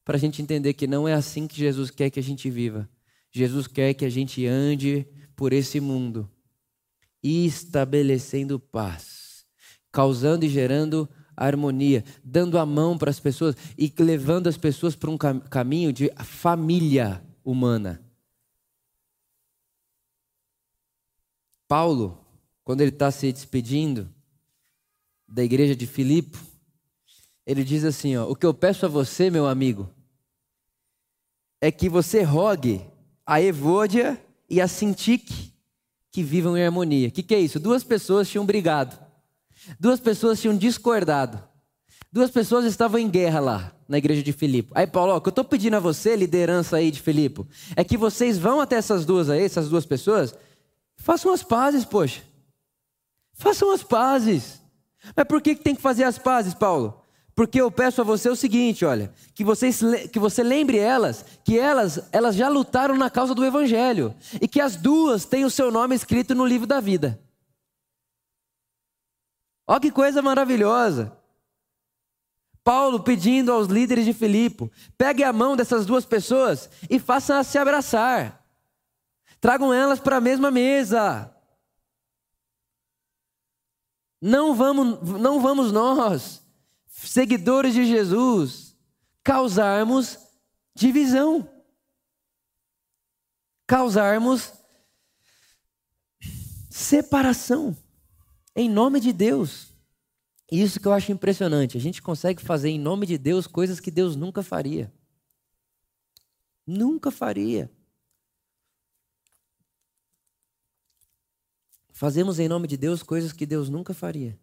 [0.04, 2.88] para a gente entender que não é assim que Jesus quer que a gente viva.
[3.34, 6.30] Jesus quer que a gente ande por esse mundo,
[7.20, 9.44] estabelecendo paz,
[9.90, 15.10] causando e gerando harmonia, dando a mão para as pessoas e levando as pessoas para
[15.10, 18.00] um cam caminho de família humana.
[21.66, 22.24] Paulo,
[22.62, 24.08] quando ele está se despedindo
[25.26, 26.38] da igreja de Filipe,
[27.44, 29.92] ele diz assim: ó, O que eu peço a você, meu amigo,
[31.60, 32.93] é que você rogue
[33.26, 35.52] a Evôdia e a Sintique,
[36.10, 37.08] que vivam em harmonia.
[37.08, 37.58] O que, que é isso?
[37.58, 38.98] Duas pessoas tinham brigado.
[39.80, 41.42] Duas pessoas tinham discordado.
[42.12, 44.70] Duas pessoas estavam em guerra lá, na igreja de Filipe.
[44.74, 47.96] Aí, Paulo, o que eu estou pedindo a você, liderança aí de Filipe, é que
[47.96, 50.34] vocês vão até essas duas aí, essas duas pessoas,
[50.96, 52.22] façam as pazes, poxa.
[53.32, 54.60] Façam as pazes.
[55.16, 57.03] Mas por que tem que fazer as pazes, Paulo?
[57.34, 59.80] Porque eu peço a você o seguinte, olha, que, vocês,
[60.12, 64.60] que você lembre elas, que elas, elas já lutaram na causa do Evangelho, e que
[64.60, 67.20] as duas têm o seu nome escrito no livro da vida.
[69.66, 71.16] Olha que coisa maravilhosa.
[72.62, 77.58] Paulo pedindo aos líderes de Filipe: pegue a mão dessas duas pessoas e façam-as se
[77.58, 78.42] abraçar.
[79.40, 81.34] Tragam elas para a mesma mesa.
[84.22, 86.43] Não vamos, não vamos nós
[87.08, 88.76] seguidores de Jesus,
[89.22, 90.18] causarmos
[90.74, 91.48] divisão,
[93.66, 94.52] causarmos
[96.70, 97.76] separação,
[98.54, 99.72] em nome de Deus.
[100.50, 101.76] Isso que eu acho impressionante.
[101.76, 104.92] A gente consegue fazer em nome de Deus coisas que Deus nunca faria.
[106.66, 107.70] Nunca faria.
[111.92, 114.38] Fazemos em nome de Deus coisas que Deus nunca faria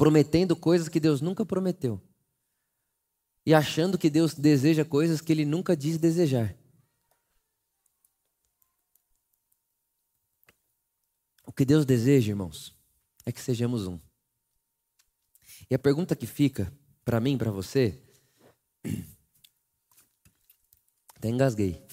[0.00, 2.00] prometendo coisas que Deus nunca prometeu
[3.44, 6.56] e achando que Deus deseja coisas que Ele nunca diz desejar.
[11.44, 12.74] O que Deus deseja, irmãos,
[13.26, 14.00] é que sejamos um.
[15.70, 16.72] E a pergunta que fica
[17.04, 18.02] para mim, para você,
[21.14, 21.86] até engasguei.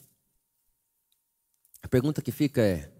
[1.81, 2.96] A pergunta que fica é: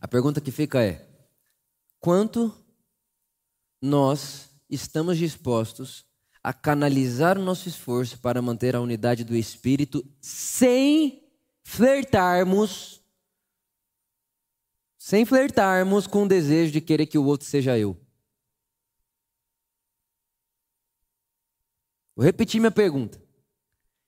[0.00, 1.06] A pergunta que fica é:
[1.98, 2.52] quanto
[3.80, 6.06] nós estamos dispostos
[6.42, 11.22] a canalizar o nosso esforço para manter a unidade do espírito sem
[11.62, 13.00] flertarmos
[14.96, 17.98] sem flertarmos com o desejo de querer que o outro seja eu.
[22.14, 23.20] Vou repetir minha pergunta.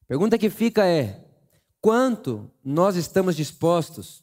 [0.06, 1.26] Pergunta que fica é:
[1.80, 4.22] quanto nós estamos dispostos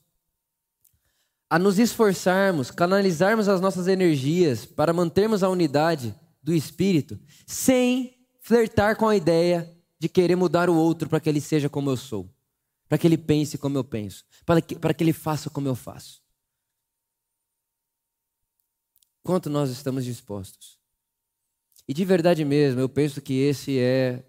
[1.49, 8.95] a nos esforçarmos, canalizarmos as nossas energias para mantermos a unidade do espírito, sem flertar
[8.95, 12.29] com a ideia de querer mudar o outro para que ele seja como eu sou,
[12.87, 15.75] para que ele pense como eu penso, para que, para que ele faça como eu
[15.75, 16.21] faço.
[19.23, 20.79] Quanto nós estamos dispostos?
[21.87, 24.23] E de verdade mesmo, eu penso que esse é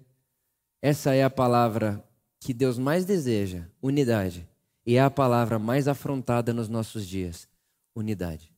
[0.83, 2.03] essa é a palavra
[2.41, 4.50] que Deus mais deseja, unidade.
[4.91, 7.49] E é a palavra mais afrontada nos nossos dias:
[7.95, 8.53] unidade.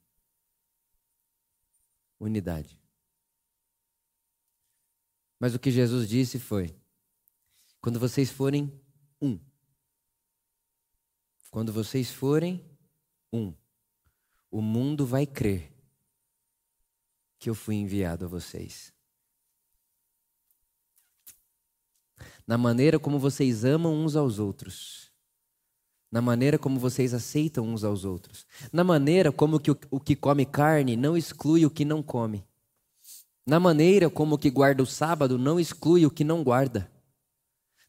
[2.18, 2.80] Unidade.
[5.38, 6.74] Mas o que Jesus disse foi:
[7.82, 8.72] quando vocês forem
[9.20, 9.38] um,
[11.50, 12.64] quando vocês forem
[13.30, 13.52] um,
[14.50, 15.70] o mundo vai crer
[17.38, 18.90] que eu fui enviado a vocês.
[22.46, 25.11] Na maneira como vocês amam uns aos outros
[26.12, 30.44] na maneira como vocês aceitam uns aos outros, na maneira como que o, que come
[30.44, 32.44] carne não exclui o que não come.
[33.46, 36.86] Na maneira como o que guarda o sábado não exclui o que não guarda.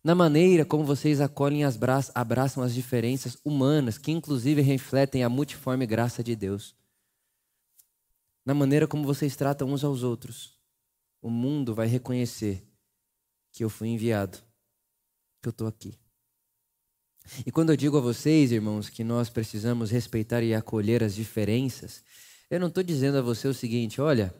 [0.01, 1.77] Na maneira como vocês acolhem as
[2.15, 6.73] abraçam as diferenças humanas, que inclusive refletem a multiforme graça de Deus.
[8.45, 10.57] Na maneira como vocês tratam uns aos outros,
[11.21, 12.65] o mundo vai reconhecer
[13.51, 14.37] que eu fui enviado,
[15.41, 16.02] que eu estou aqui.
[17.45, 22.03] E quando eu digo a vocês, irmãos, que nós precisamos respeitar e acolher as diferenças,
[22.49, 24.33] eu não estou dizendo a você o seguinte: olha,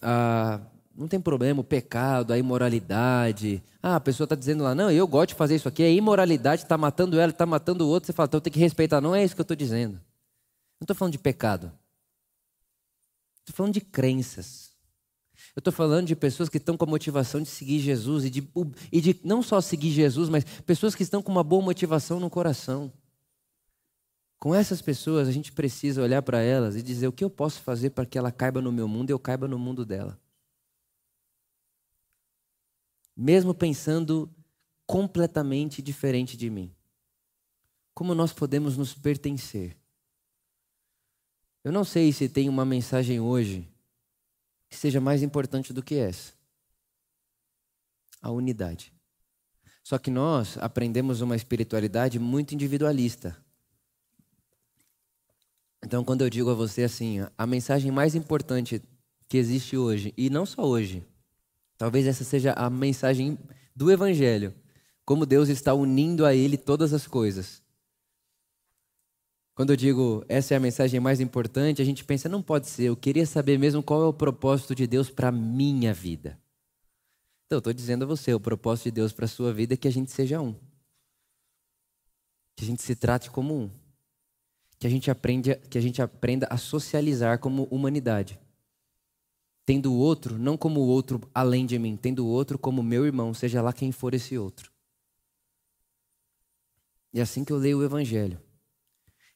[0.00, 0.60] ah,
[0.94, 3.62] não tem problema o pecado, a imoralidade.
[3.82, 6.62] Ah, a pessoa está dizendo lá, não, eu gosto de fazer isso aqui, é imoralidade,
[6.62, 8.06] está matando ela, está matando o outro.
[8.06, 9.00] Você fala, então tem que respeitar.
[9.00, 9.94] Não é isso que eu estou dizendo.
[10.80, 11.72] Não estou falando de pecado.
[13.40, 14.71] Estou falando de crenças.
[15.54, 18.48] Eu estou falando de pessoas que estão com a motivação de seguir Jesus e de,
[18.90, 22.30] e de não só seguir Jesus, mas pessoas que estão com uma boa motivação no
[22.30, 22.92] coração.
[24.38, 27.60] Com essas pessoas, a gente precisa olhar para elas e dizer o que eu posso
[27.60, 30.18] fazer para que ela caiba no meu mundo e eu caiba no mundo dela.
[33.16, 34.28] Mesmo pensando
[34.86, 36.74] completamente diferente de mim.
[37.94, 39.76] Como nós podemos nos pertencer?
[41.62, 43.71] Eu não sei se tem uma mensagem hoje
[44.72, 46.32] que seja mais importante do que essa.
[48.22, 48.90] A unidade.
[49.84, 53.36] Só que nós aprendemos uma espiritualidade muito individualista.
[55.84, 58.80] Então, quando eu digo a você assim, a mensagem mais importante
[59.28, 61.04] que existe hoje, e não só hoje,
[61.76, 63.38] talvez essa seja a mensagem
[63.76, 64.54] do Evangelho,
[65.04, 67.62] como Deus está unindo a Ele todas as coisas.
[69.54, 72.84] Quando eu digo essa é a mensagem mais importante, a gente pensa, não pode ser,
[72.84, 76.38] eu queria saber mesmo qual é o propósito de Deus para a minha vida.
[77.46, 79.76] Então, eu estou dizendo a você, o propósito de Deus para a sua vida é
[79.76, 80.54] que a gente seja um.
[82.56, 83.70] Que a gente se trate como um.
[84.78, 88.40] Que a gente, aprenda, que a gente aprenda a socializar como humanidade.
[89.66, 93.04] Tendo o outro não como o outro além de mim, tendo o outro como meu
[93.04, 94.72] irmão, seja lá quem for esse outro.
[97.12, 98.40] E é assim que eu leio o Evangelho.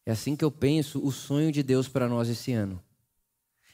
[0.06, 2.80] É assim que eu penso o sonho de Deus para nós esse ano.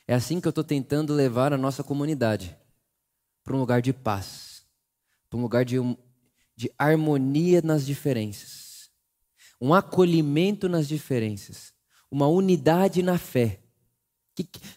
[0.08, 2.56] É assim que eu estou tentando levar a nossa comunidade
[3.44, 4.64] para um lugar de paz,
[5.28, 5.76] para um lugar de,
[6.56, 8.90] de harmonia nas diferenças,
[9.60, 11.74] um acolhimento nas diferenças,
[12.10, 13.60] uma unidade na fé.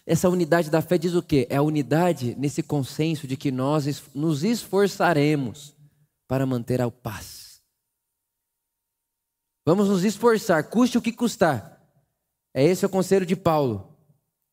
[0.04, 1.46] essa unidade da fé diz o quê?
[1.48, 5.74] É a unidade nesse consenso de que nós nos esforçaremos
[6.28, 7.45] para manter a paz
[9.66, 11.84] Vamos nos esforçar, custe o que custar.
[12.54, 13.92] É esse o conselho de Paulo.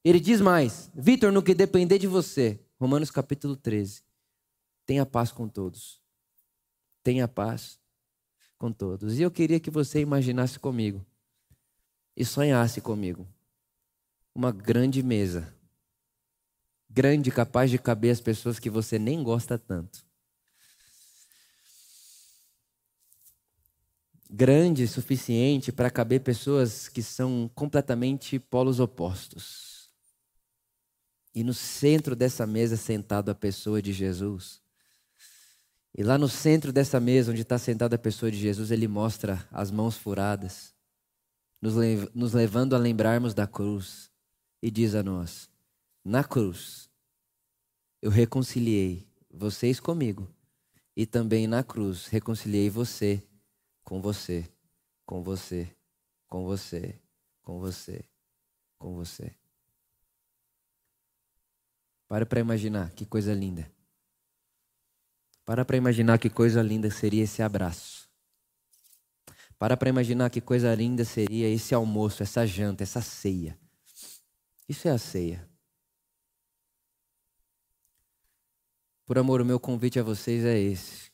[0.04, 2.60] Ele diz mais: Vitor, no que depender de você.
[2.80, 4.02] Romanos capítulo 13.
[4.88, 6.02] Tenha paz com todos.
[7.04, 7.80] Tenha paz
[8.58, 9.19] com todos.
[9.19, 11.06] E eu queria que você imaginasse comigo
[12.17, 13.28] e sonhasse comigo
[14.34, 15.54] uma grande mesa.
[16.89, 20.04] Grande, capaz de caber as pessoas que você nem gosta tanto.
[24.36, 29.91] Grande suficiente para caber pessoas que são completamente polos opostos.
[31.36, 34.60] E no centro dessa mesa, sentado a pessoa de Jesus.
[35.96, 39.48] E lá no centro dessa mesa, onde está sentada a pessoa de Jesus, ele mostra
[39.52, 40.74] as mãos furadas,
[41.62, 44.10] nos, lev nos levando a lembrarmos da cruz.
[44.63, 45.48] E diz a nós:
[46.04, 46.89] na cruz,
[48.02, 50.28] eu reconciliei vocês comigo.
[50.96, 53.24] E também na cruz, reconciliei você
[53.84, 54.50] com você,
[55.06, 55.76] com você,
[56.28, 57.00] com você,
[57.41, 58.06] com você,
[58.78, 59.36] com você.
[62.08, 63.72] Para para imaginar que coisa linda.
[65.46, 68.10] Para para imaginar que coisa linda seria esse abraço.
[69.60, 73.58] Para para imaginar que coisa linda seria esse almoço, essa janta, essa ceia.
[74.67, 75.48] Isso é a ceia.
[79.06, 81.12] Por amor, o meu convite a vocês é esse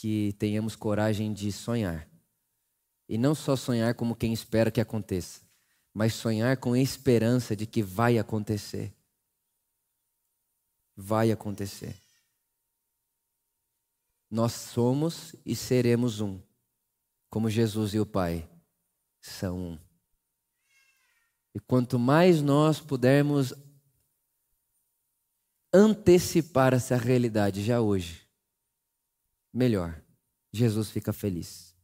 [0.00, 2.08] que tenhamos coragem de sonhar.
[3.06, 5.42] E não só sonhar como quem espera que aconteça,
[5.92, 8.94] mas sonhar com esperança de que vai acontecer.
[10.96, 11.94] Vai acontecer.
[14.30, 16.40] Nós somos e seremos um,
[17.28, 18.48] como Jesus e o Pai
[19.20, 19.78] são um.
[21.54, 23.52] E quanto mais nós pudermos
[25.70, 28.29] antecipar essa realidade já hoje,
[29.52, 30.02] melhor.
[30.52, 31.76] Jesus fica feliz.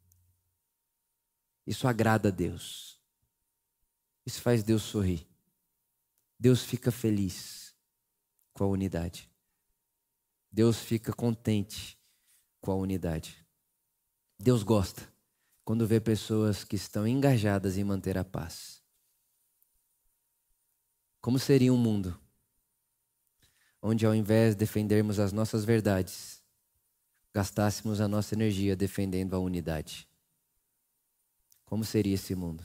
[1.67, 3.01] Isso agrada a Deus.
[4.25, 5.27] Isso faz Deus sorrir.
[6.39, 7.75] Deus fica feliz
[8.53, 9.31] com a unidade.
[10.51, 11.99] Deus fica contente
[12.61, 13.45] com a unidade.
[14.39, 15.13] Deus gosta
[15.65, 18.83] quando vê pessoas que estão engajadas em manter a paz.
[21.21, 22.21] Como seria um mundo
[23.87, 26.36] onde ao invés de defendermos as nossas verdades,
[27.37, 30.09] gastássemos a nossa energia defendendo a unidade.
[31.67, 32.65] Como seria esse mundo?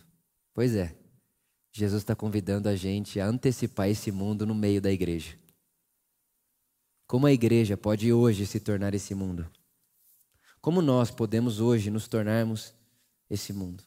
[0.54, 0.98] Pois é,
[1.74, 5.38] Jesus está convidando a gente a antecipar esse mundo no meio da igreja.
[7.06, 9.46] Como a igreja pode hoje se tornar esse mundo?
[10.62, 12.74] Como nós podemos hoje nos tornarmos
[13.30, 13.84] esse mundo?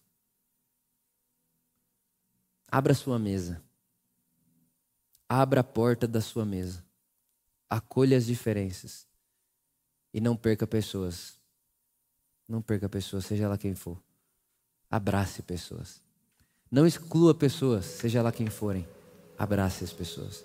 [2.68, 3.64] Abra sua mesa.
[5.26, 6.84] Abra a porta da sua mesa
[7.74, 9.08] acolha as diferenças
[10.14, 11.34] e não perca pessoas.
[12.48, 14.00] Não perca pessoas, seja lá quem for.
[14.88, 16.00] Abrace pessoas.
[16.70, 18.86] Não exclua pessoas, seja lá quem forem.
[19.36, 20.44] Abrace as pessoas.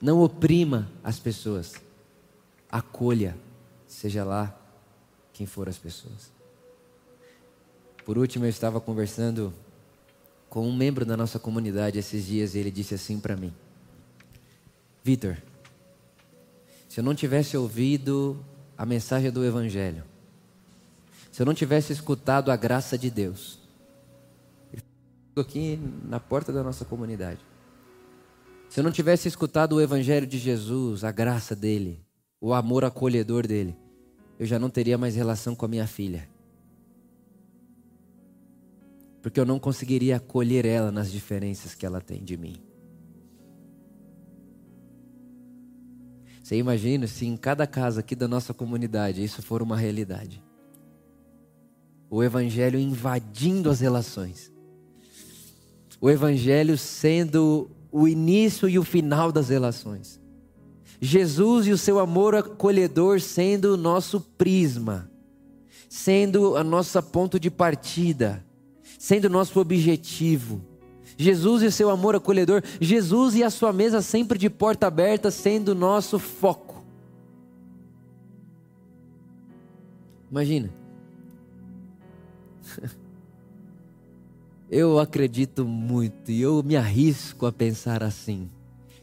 [0.00, 1.76] Não oprima as pessoas.
[2.68, 3.38] Acolha,
[3.86, 4.58] seja lá
[5.32, 6.32] quem for as pessoas.
[8.04, 9.54] Por último, eu estava conversando
[10.48, 13.54] com um membro da nossa comunidade esses dias e ele disse assim para mim:
[15.04, 15.36] Vitor,
[16.98, 18.44] se eu não tivesse ouvido
[18.76, 20.02] a mensagem do Evangelho,
[21.30, 23.60] se eu não tivesse escutado a graça de Deus,
[25.36, 27.38] aqui na porta da nossa comunidade,
[28.68, 32.04] se eu não tivesse escutado o Evangelho de Jesus, a graça dele,
[32.40, 33.76] o amor acolhedor dele,
[34.36, 36.28] eu já não teria mais relação com a minha filha.
[39.22, 42.67] Porque eu não conseguiria acolher ela nas diferenças que ela tem de mim.
[46.48, 50.42] Você imagina se em cada casa aqui da nossa comunidade isso for uma realidade?
[52.08, 54.50] O Evangelho invadindo as relações.
[56.00, 60.18] O Evangelho sendo o início e o final das relações.
[60.98, 65.10] Jesus e o seu amor acolhedor sendo o nosso prisma,
[65.86, 68.42] sendo a nossa ponto de partida,
[68.98, 70.64] sendo o nosso objetivo.
[71.20, 75.74] Jesus e seu amor acolhedor, Jesus e a sua mesa sempre de porta aberta, sendo
[75.74, 76.84] nosso foco.
[80.30, 80.70] Imagina.
[84.70, 88.50] Eu acredito muito e eu me arrisco a pensar assim,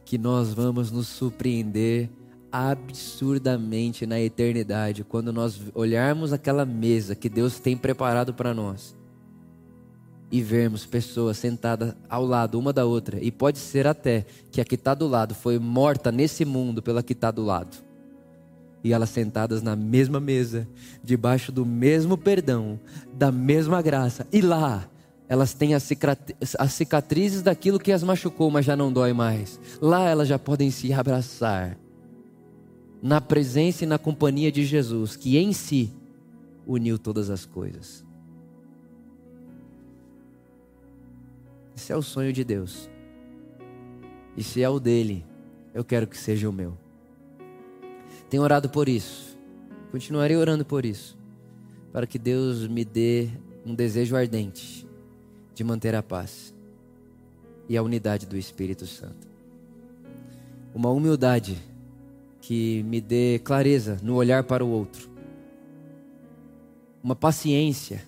[0.06, 2.08] que nós vamos nos surpreender
[2.52, 8.96] absurdamente na eternidade quando nós olharmos aquela mesa que Deus tem preparado para nós
[10.36, 14.66] e vermos pessoas sentadas ao lado uma da outra, e pode ser até que a
[14.66, 17.78] que está do lado foi morta nesse mundo pela que está do lado,
[18.84, 20.68] e elas sentadas na mesma mesa,
[21.02, 22.78] debaixo do mesmo perdão,
[23.14, 24.86] da mesma graça, e lá
[25.30, 25.90] elas têm as
[26.74, 29.58] cicatrizes daquilo que as machucou, mas já não dói mais.
[29.82, 31.78] Lá elas já podem se abraçar,
[33.02, 35.94] na presença e na companhia de Jesus, que em si
[36.68, 38.05] uniu todas as coisas.
[41.76, 42.90] Esse é o sonho de Deus.
[44.38, 45.26] E se é o dele,
[45.74, 46.78] eu quero que seja o meu.
[48.30, 49.38] Tenho orado por isso.
[49.92, 51.18] Continuarei orando por isso.
[51.92, 53.30] Para que Deus me dê
[53.66, 54.88] um desejo ardente
[55.54, 56.54] de manter a paz
[57.68, 59.28] e a unidade do Espírito Santo.
[60.74, 61.58] Uma humildade
[62.42, 65.10] que me dê clareza no olhar para o outro.
[67.04, 68.04] Uma paciência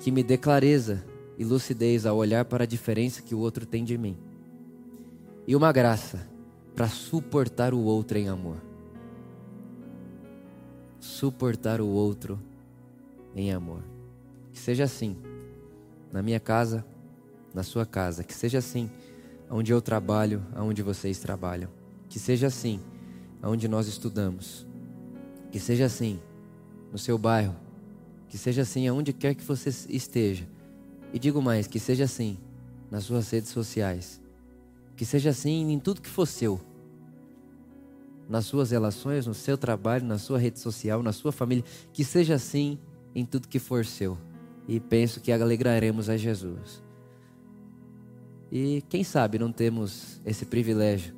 [0.00, 1.04] que me dê clareza
[1.42, 4.16] e lucidez ao olhar para a diferença que o outro tem de mim.
[5.44, 6.24] E uma graça
[6.72, 8.58] para suportar o outro em amor.
[11.00, 12.38] Suportar o outro
[13.34, 13.82] em amor.
[14.52, 15.16] Que seja assim
[16.12, 16.84] na minha casa,
[17.52, 18.22] na sua casa.
[18.22, 18.88] Que seja assim
[19.50, 21.70] onde eu trabalho, aonde vocês trabalham.
[22.08, 22.80] Que seja assim
[23.42, 24.64] aonde nós estudamos.
[25.50, 26.20] Que seja assim
[26.92, 27.56] no seu bairro.
[28.28, 30.46] Que seja assim aonde quer que você esteja
[31.12, 32.38] e digo mais, que seja assim
[32.90, 34.20] nas suas redes sociais.
[34.96, 36.60] Que seja assim em tudo que for seu.
[38.28, 41.64] Nas suas relações, no seu trabalho, na sua rede social, na sua família.
[41.92, 42.78] Que seja assim
[43.14, 44.16] em tudo que for seu.
[44.66, 46.82] E penso que alegraremos a Jesus.
[48.50, 51.14] E quem sabe não temos esse privilégio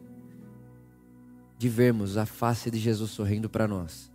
[1.58, 4.10] de vermos a face de Jesus sorrindo para nós.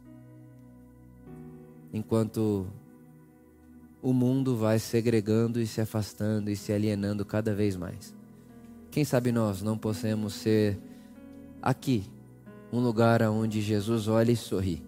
[1.91, 2.67] Enquanto
[4.01, 8.15] o mundo vai segregando e se afastando e se alienando cada vez mais.
[8.91, 10.79] Quem sabe nós não possamos ser
[11.61, 12.05] aqui
[12.71, 14.81] um lugar onde Jesus olha e sorri,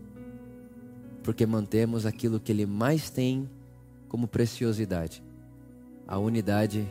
[1.23, 3.49] porque mantemos aquilo que Ele mais tem
[4.07, 5.23] como preciosidade
[6.07, 6.85] a unidade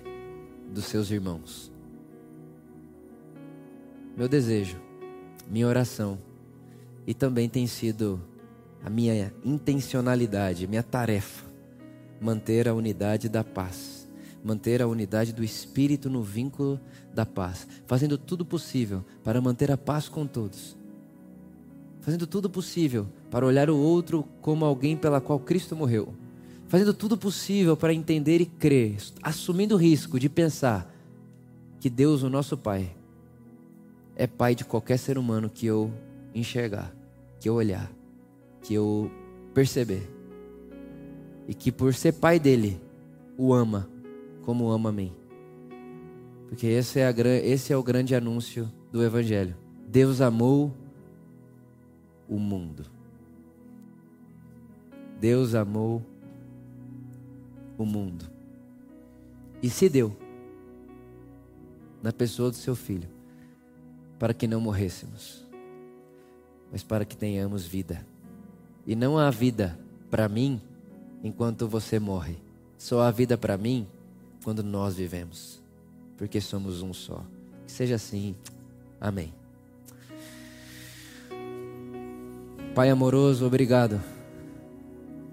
[0.72, 1.70] dos seus irmãos.
[4.16, 4.80] Meu desejo,
[5.50, 6.18] minha oração,
[7.06, 8.20] e também tem sido
[8.84, 11.49] a minha intencionalidade, minha tarefa,
[12.20, 14.08] manter a unidade da paz,
[14.44, 16.78] manter a unidade do espírito no vínculo
[17.14, 20.76] da paz, fazendo tudo possível para manter a paz com todos.
[22.00, 26.14] Fazendo tudo possível para olhar o outro como alguém pela qual Cristo morreu.
[26.66, 30.94] Fazendo tudo possível para entender e crer, assumindo o risco de pensar
[31.80, 32.94] que Deus, o nosso Pai,
[34.14, 35.92] é Pai de qualquer ser humano que eu
[36.34, 36.94] enxergar,
[37.40, 37.90] que eu olhar,
[38.62, 39.10] que eu
[39.52, 40.19] perceber.
[41.50, 42.80] E que por ser Pai dele,
[43.36, 43.90] o ama
[44.44, 45.12] como ama a mim.
[46.48, 47.10] Porque esse é, a,
[47.44, 49.56] esse é o grande anúncio do Evangelho.
[49.88, 50.72] Deus amou
[52.28, 52.86] o mundo.
[55.18, 56.06] Deus amou
[57.76, 58.30] o mundo.
[59.60, 60.16] E se deu
[62.00, 63.08] na pessoa do seu filho,
[64.20, 65.44] para que não morrêssemos,
[66.70, 68.06] mas para que tenhamos vida.
[68.86, 69.76] E não há vida
[70.08, 70.60] para mim
[71.22, 72.36] enquanto você morre.
[72.78, 73.86] Só há vida para mim
[74.42, 75.62] quando nós vivemos,
[76.16, 77.22] porque somos um só.
[77.66, 78.34] Que seja assim.
[79.00, 79.32] Amém.
[82.74, 84.00] Pai amoroso, obrigado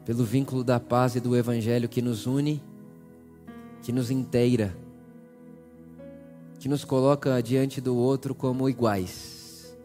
[0.08, 2.64] pelo vínculo da paz e do evangelho que nos une,
[3.84, 4.74] que nos inteira,
[6.60, 9.78] que nos coloca diante do outro como iguais,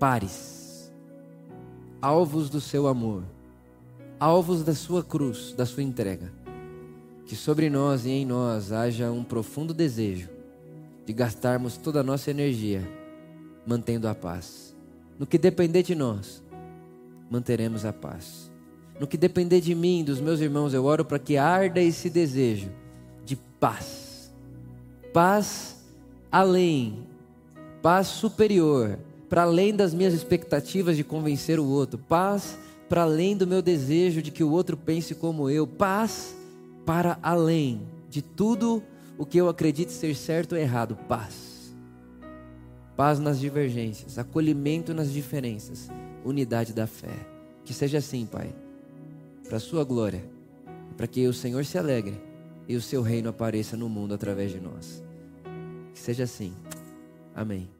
[0.00, 0.92] pares,
[2.02, 3.22] alvos do seu amor,
[4.18, 6.32] alvos da sua cruz, da sua entrega.
[7.26, 10.28] Que sobre nós e em nós haja um profundo desejo
[11.04, 12.86] de gastarmos toda a nossa energia
[13.66, 14.74] mantendo a paz.
[15.18, 16.42] No que depender de nós,
[17.30, 18.50] manteremos a paz.
[18.98, 22.70] No que depender de mim, dos meus irmãos, eu oro para que arda esse desejo
[23.24, 24.32] de paz.
[25.12, 25.84] Paz
[26.30, 27.06] além,
[27.82, 28.98] paz superior,
[29.28, 32.58] para além das minhas expectativas de convencer o outro, paz
[32.88, 36.36] para além do meu desejo de que o outro pense como eu, paz
[36.84, 38.82] para além de tudo
[39.18, 40.96] o que eu acredito ser certo ou errado.
[41.08, 41.74] Paz.
[42.96, 45.90] Paz nas divergências, acolhimento nas diferenças,
[46.24, 47.14] unidade da fé.
[47.64, 48.54] Que seja assim, Pai,
[49.46, 50.24] para a Sua glória,
[50.96, 52.18] para que o Senhor se alegre
[52.68, 55.02] e o Seu reino apareça no mundo através de nós.
[55.92, 56.54] Que seja assim.
[57.34, 57.75] Amém.